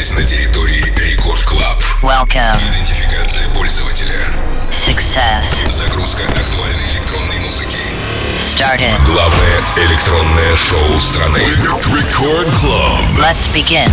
находитесь 0.00 0.12
на 0.12 0.24
территории 0.24 0.84
Рекорд 0.96 1.42
Клаб. 1.44 1.82
Welcome. 2.02 2.56
Идентификация 2.70 3.46
пользователя. 3.54 4.28
Success. 4.70 5.70
Загрузка 5.70 6.22
актуальной 6.24 6.92
электронной 6.94 7.38
музыки. 7.40 7.76
Started. 8.38 9.04
Главное 9.04 9.60
электронное 9.76 10.56
шоу 10.56 10.98
страны. 10.98 11.38
Рекорд 11.38 12.48
Club. 12.48 13.18
Let's 13.18 13.48
begin. 13.52 13.90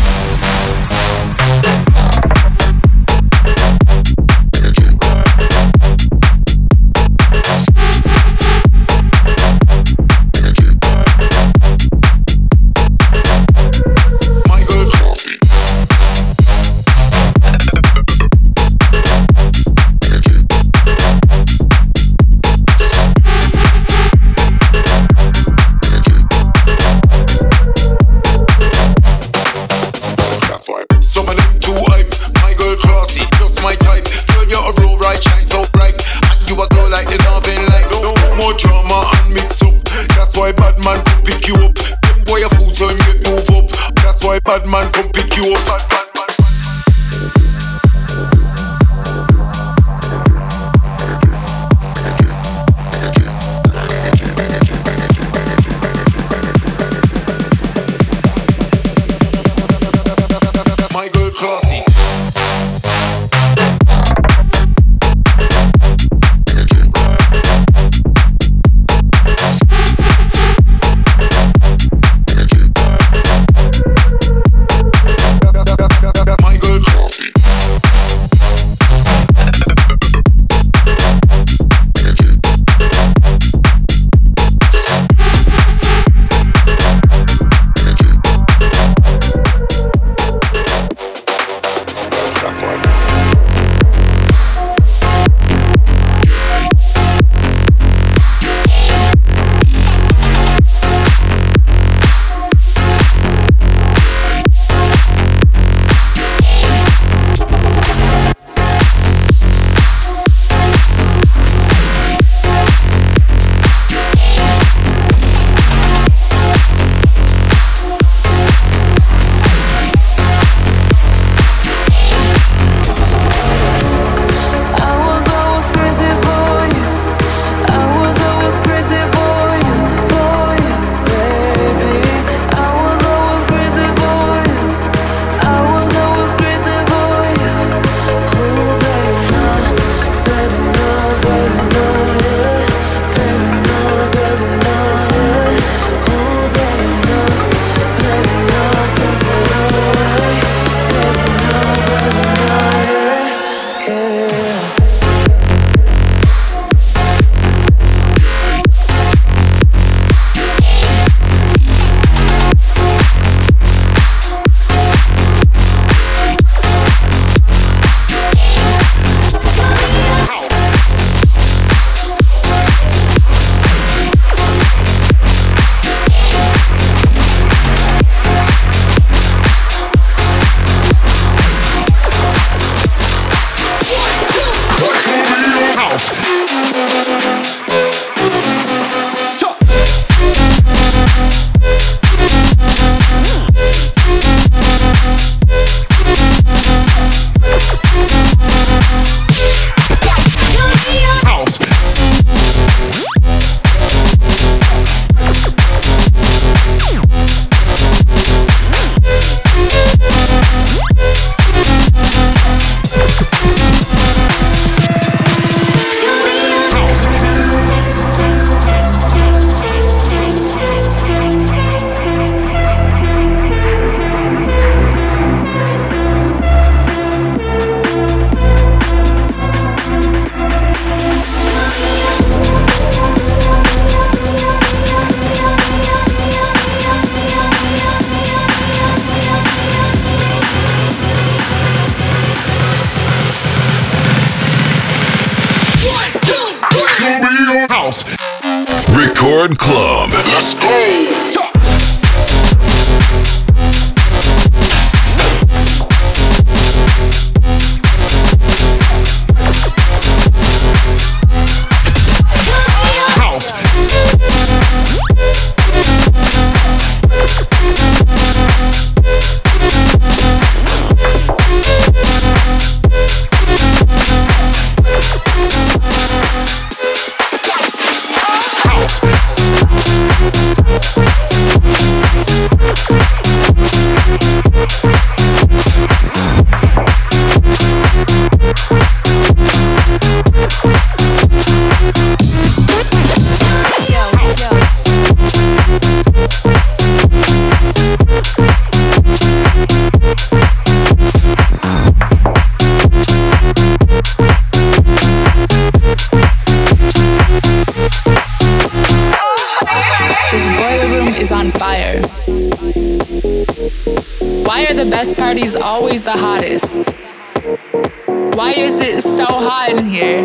Why 318.37 318.51
is 318.51 318.79
it 318.81 319.01
so 319.01 319.25
hot 319.25 319.71
in 319.79 319.87
here? 319.87 320.23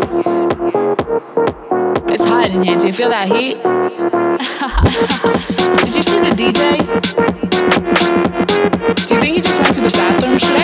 It's 2.13 2.23
hot 2.23 2.51
in 2.51 2.61
here. 2.61 2.77
Do 2.77 2.85
you 2.85 2.93
feel 2.93 3.09
that 3.09 3.27
heat? 3.27 3.55
Did 5.83 5.95
you 5.95 6.03
see 6.03 6.19
the 6.19 6.29
DJ? 6.37 6.77
Do 9.07 9.15
you 9.15 9.19
think 9.19 9.35
he 9.35 9.41
just 9.41 9.59
went 9.59 9.73
to 9.73 9.81
the 9.81 9.89
bathroom? 9.89 10.37
Should 10.37 10.57
I 10.57 10.62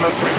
над 0.00 0.14
собой 0.14 0.30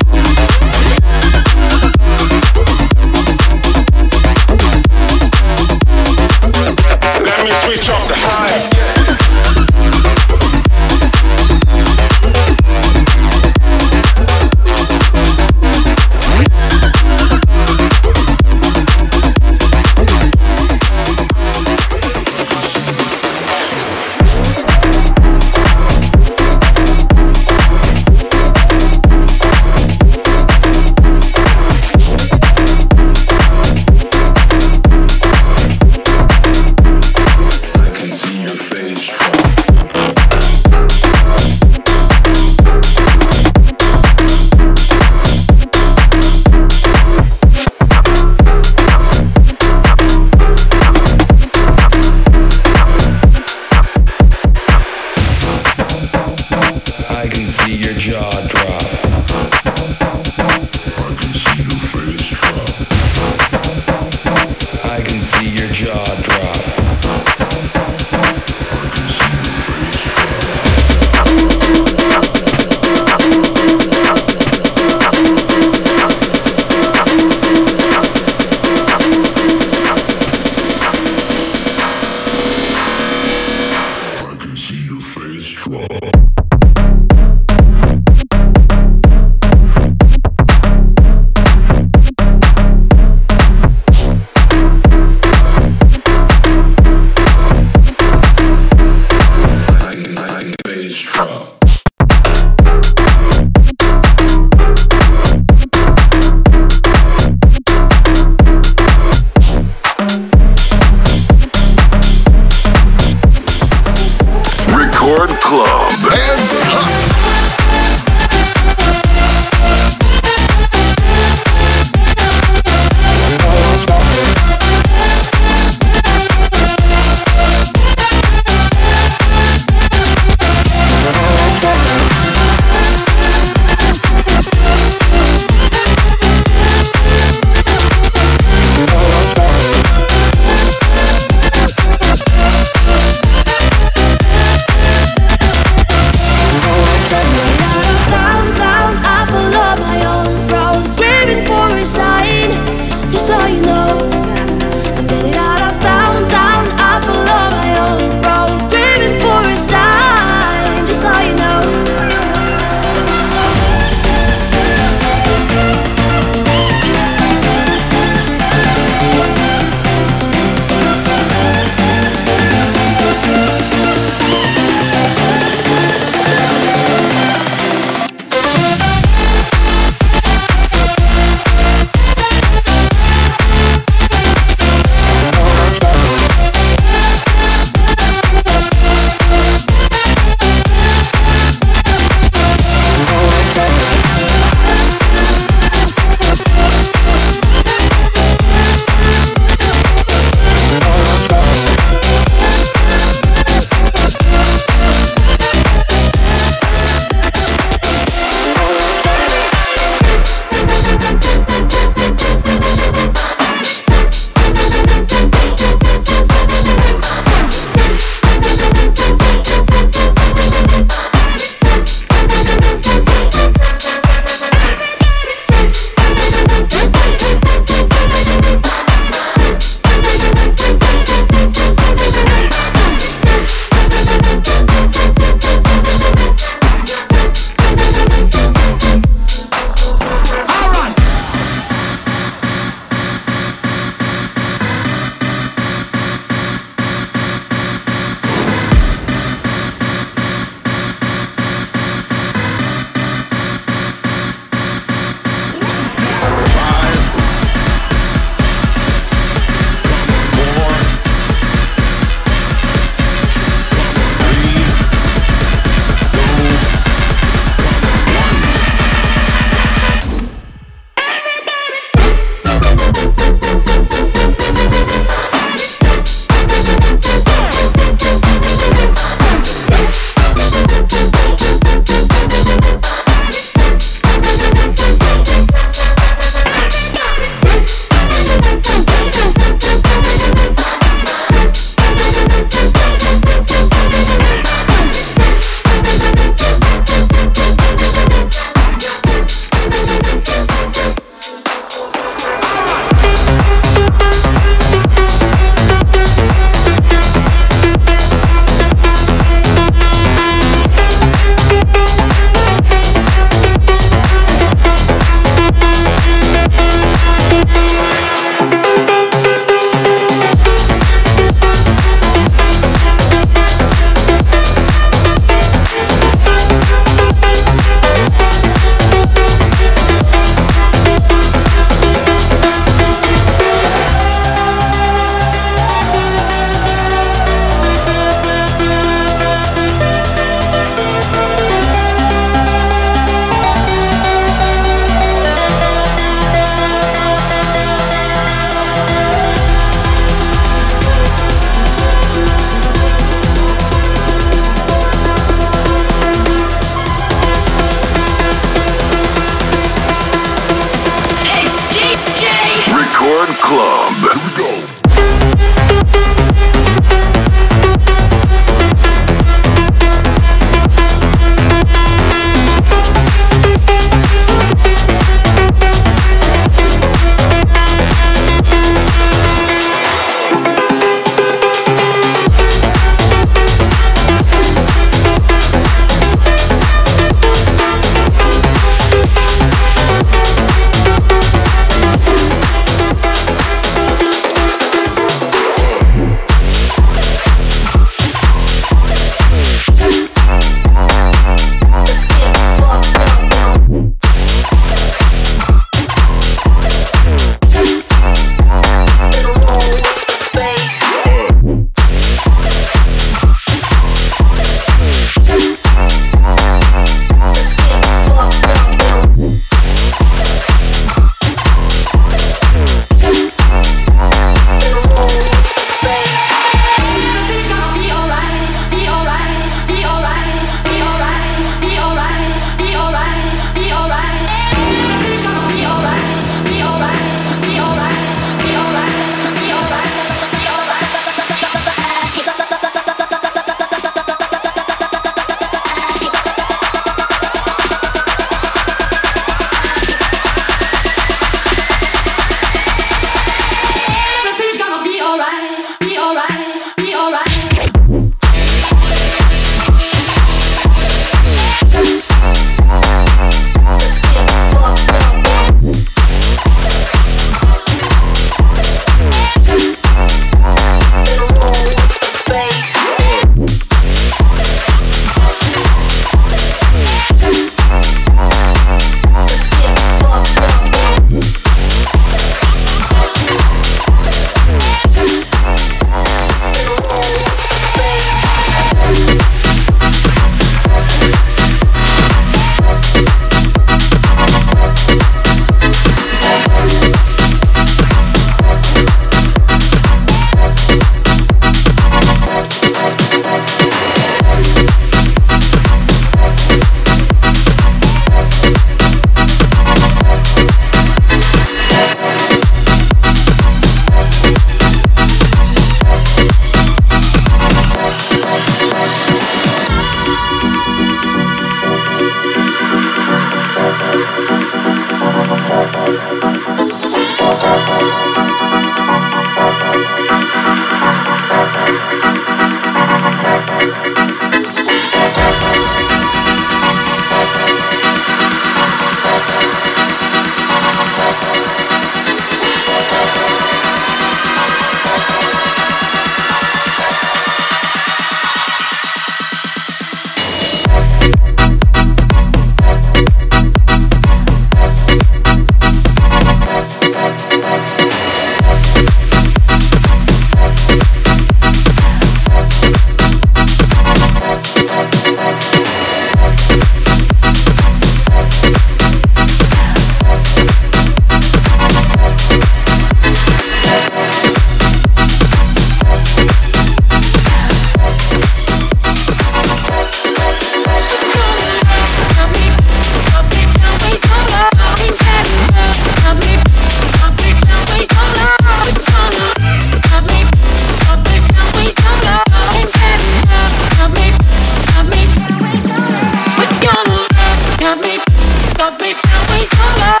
Got 598.93 599.31
me, 599.31 599.47
got 599.47 600.00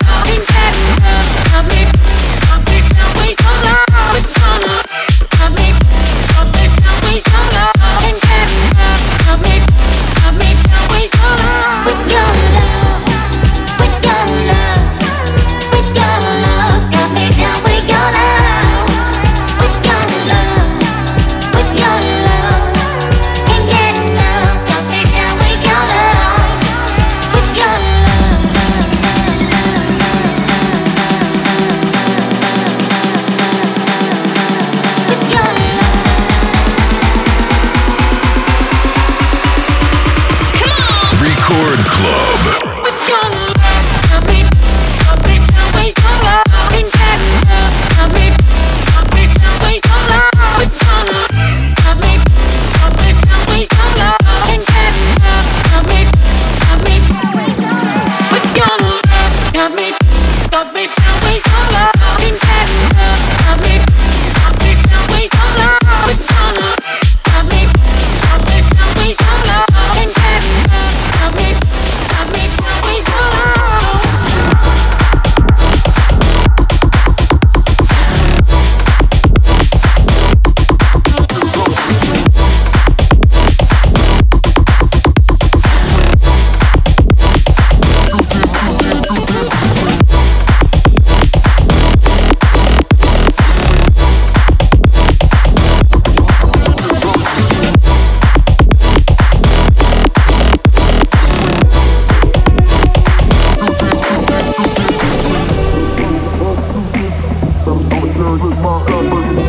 Supper. 108.91 109.40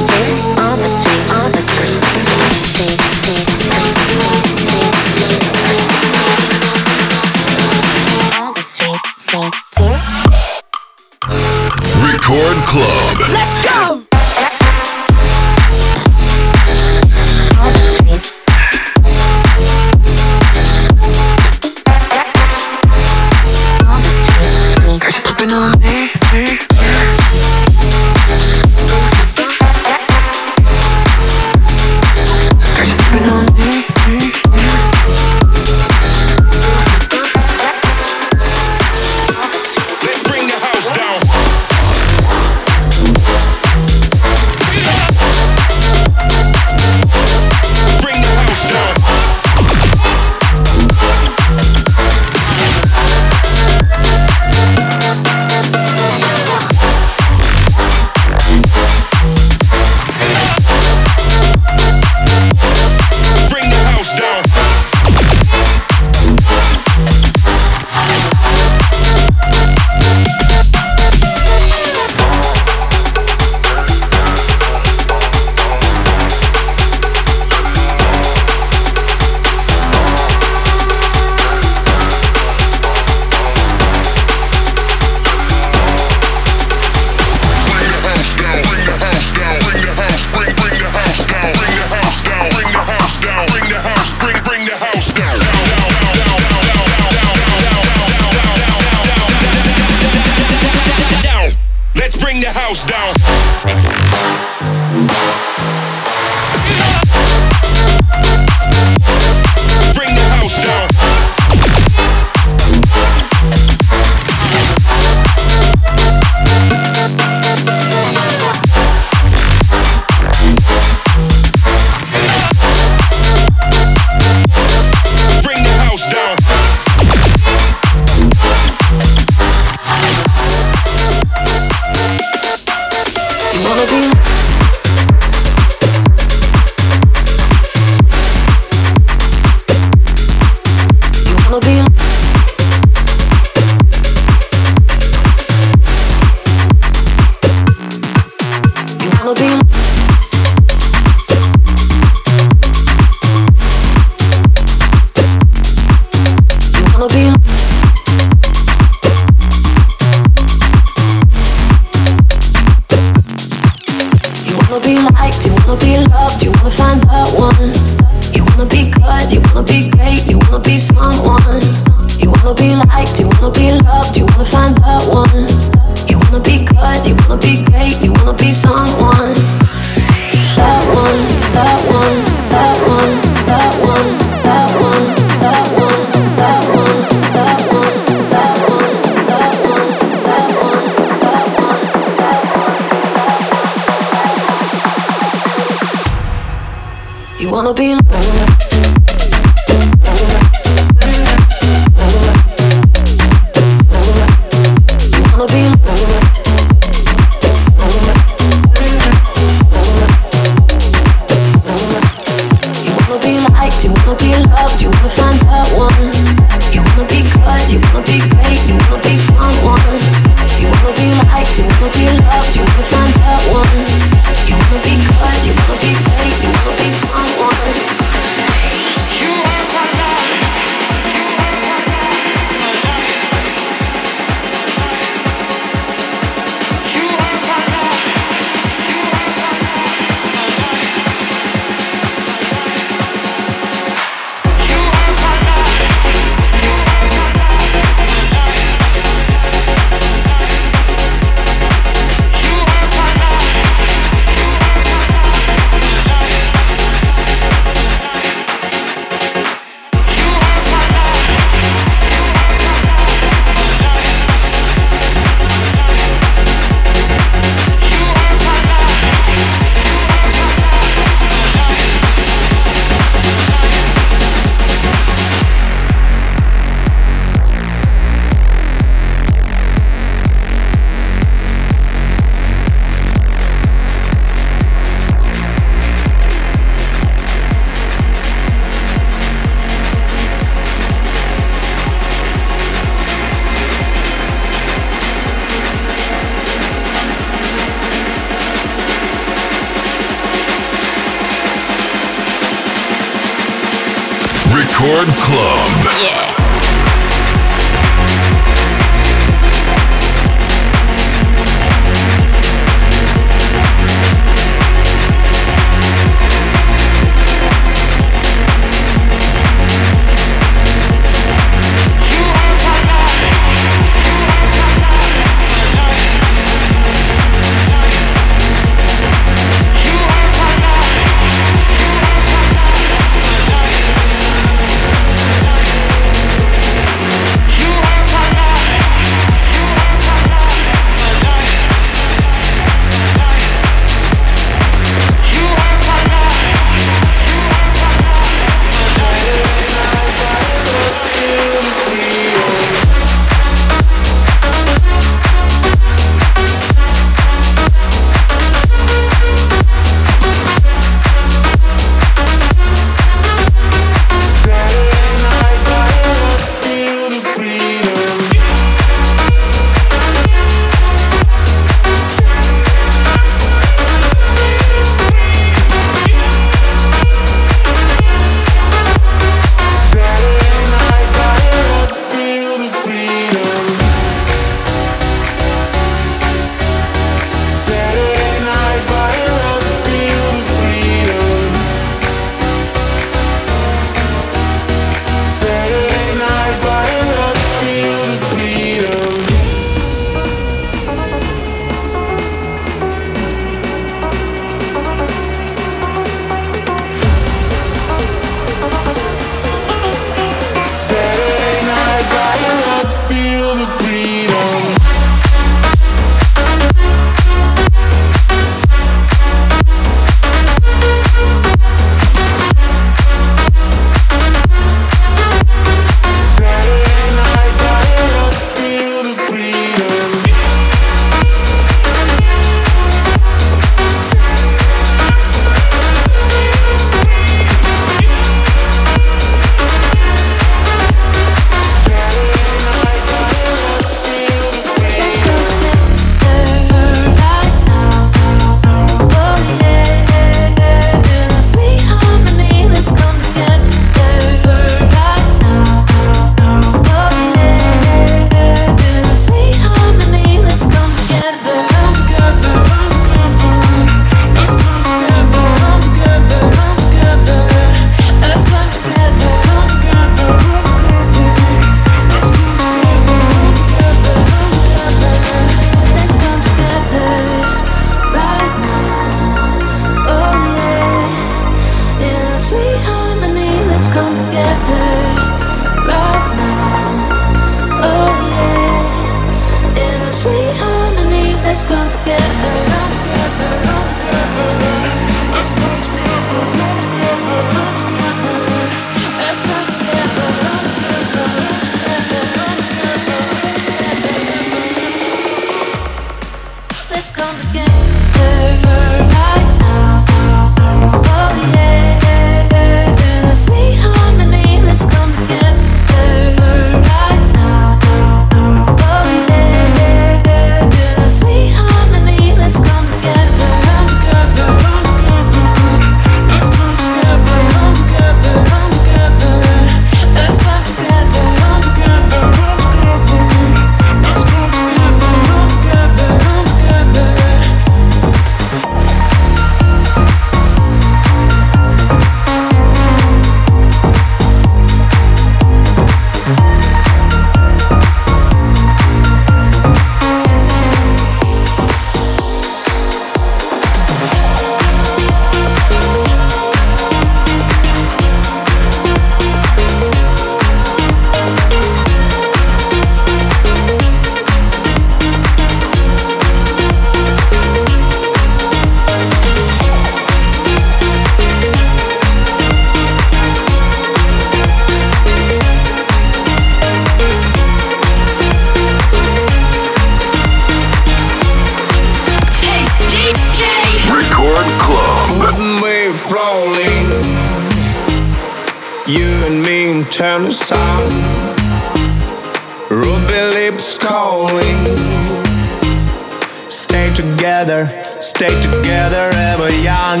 together, 597.20 597.68
stay 598.00 598.32
together 598.40 599.10
ever 599.12 599.50
young. 599.60 600.00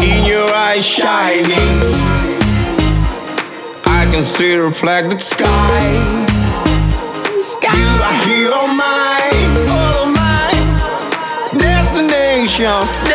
In 0.00 0.24
your 0.24 0.48
eyes 0.54 0.86
shining, 0.86 1.50
I 3.84 4.06
can 4.12 4.22
see 4.22 4.54
reflected 4.54 5.20
sky. 5.20 6.24
sky. 7.40 7.74
You 7.74 8.02
are 8.06 8.18
here, 8.26 8.52
all 8.52 8.68
mine, 8.68 9.68
all 9.74 10.06
of 10.06 10.14
my 10.14 11.50
destination. 11.58 13.11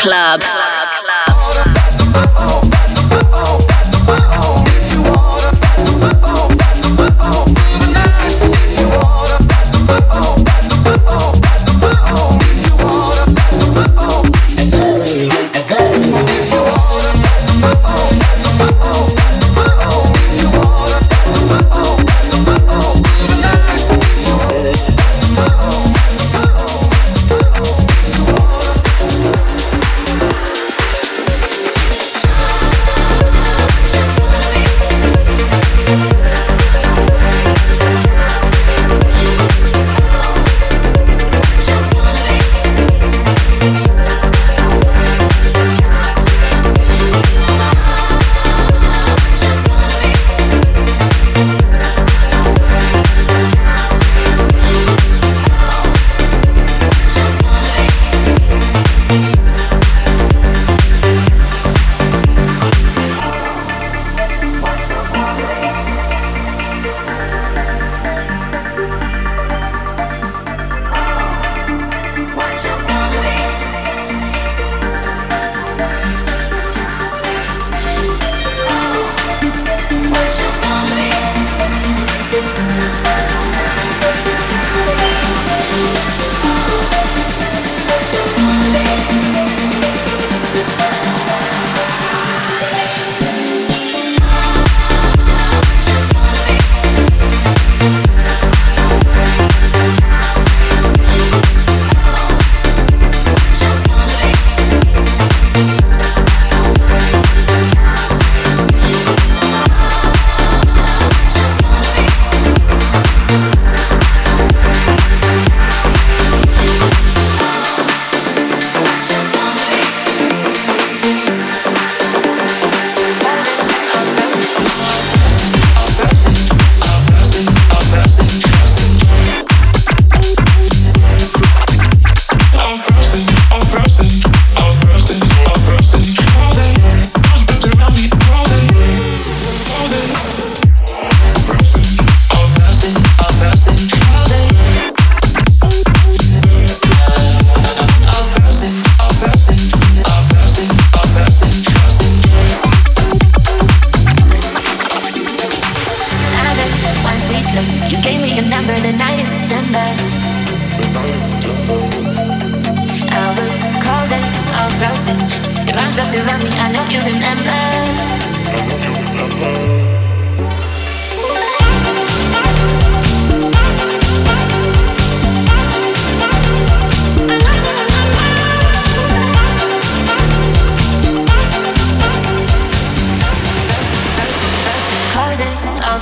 Club. 0.00 0.59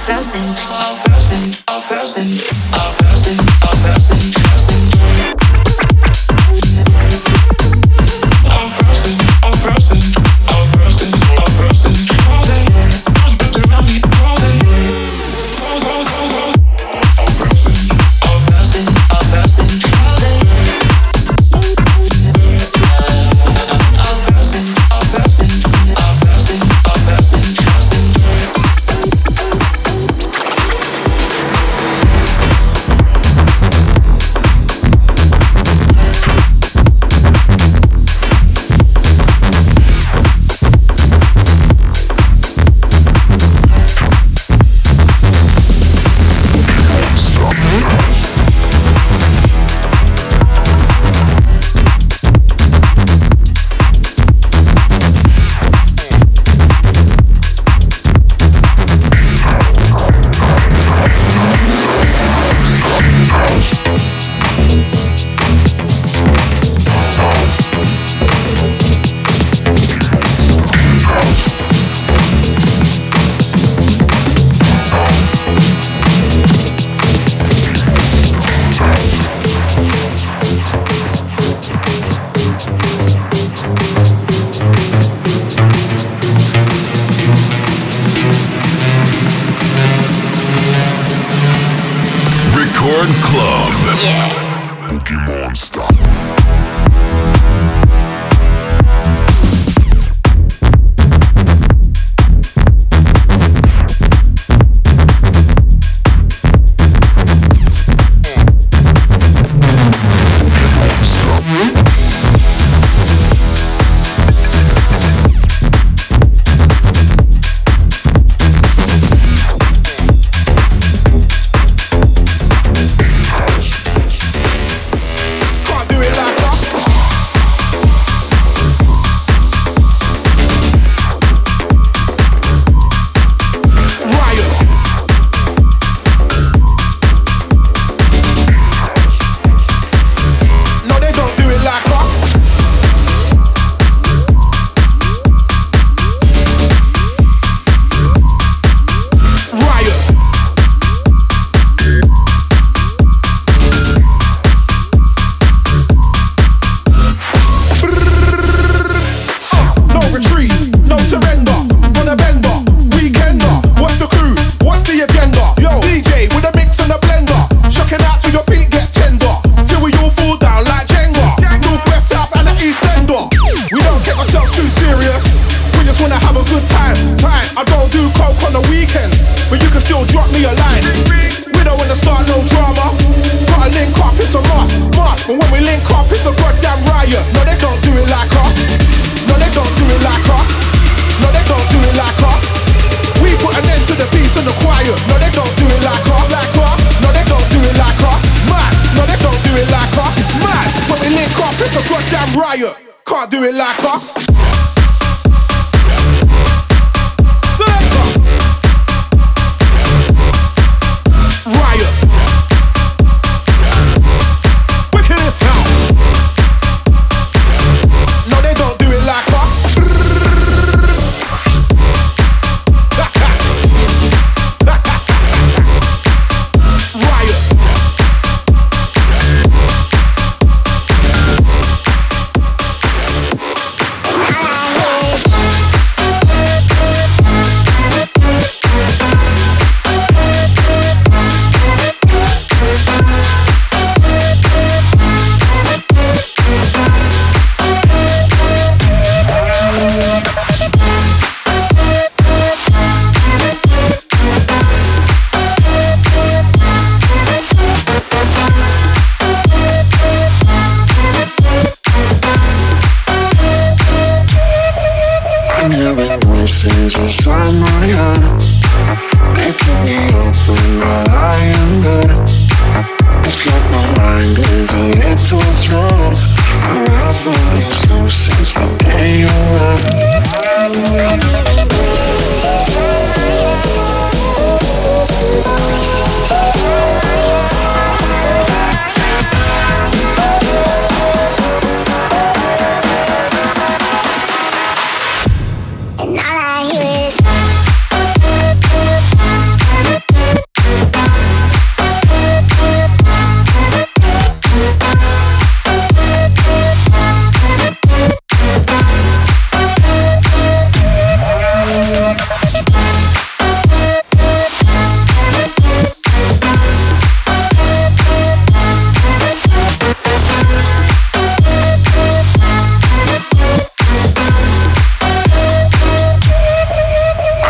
Frozen, 0.09 0.41
all 0.71 0.95
frozen, 0.95 1.55
all 1.69 1.81
frozen, 1.81 2.29
all 2.73 2.88
frozen, 2.88 2.88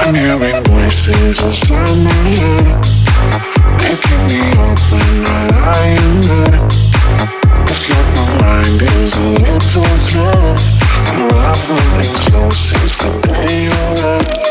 I'm 0.09 0.15
hearing 0.15 0.65
voices 0.65 1.39
inside 1.43 1.99
my 2.03 2.11
head 2.33 2.65
making 3.77 4.25
me 4.25 4.41
open 4.57 5.07
when 5.21 5.29
I 5.29 5.61
lie 5.61 5.89
in 6.01 6.25
It's 7.69 7.91
like 7.91 8.09
my 8.17 8.25
mind 8.41 8.81
is 8.81 9.17
a 9.19 9.29
little 9.45 9.85
thread 10.09 10.61
And 11.13 11.33
I've 11.35 11.61
been 11.69 12.05
so 12.25 12.49
since 12.49 12.97
the 12.97 13.11
day 13.21 13.65
you 13.65 14.03
left 14.03 14.48